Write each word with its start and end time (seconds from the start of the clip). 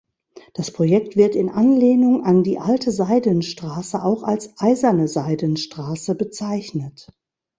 Das 0.55 0.71
Projekt 0.71 1.15
wird 1.15 1.35
in 1.35 1.47
Anlehnung 1.47 2.25
an 2.25 2.41
die 2.41 2.57
alte 2.57 2.91
Seidenstraße 2.91 4.01
auch 4.03 4.23
als 4.23 4.51
Eiserne 4.57 5.07
Seidenstraße 5.07 6.15
bezeichnet. 6.15 7.11